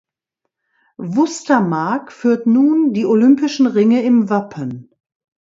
[0.97, 4.89] Wustermark führt nun die olympischen Ringe im Wappen.